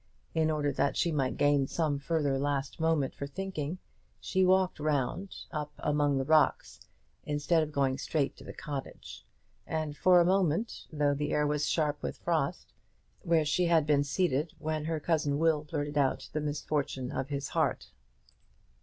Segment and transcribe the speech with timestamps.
[0.33, 3.77] In order that she might gain some further last moment for thinking,
[4.19, 6.79] she walked round, up among the rocks,
[7.23, 9.27] instead of going straight to the cottage;
[9.67, 13.13] and for a moment, though the air was sharp with frost, she sat upon the
[13.21, 17.29] stone where she had been seated when her cousin Will blurted out the misfortune of
[17.29, 17.91] his heart.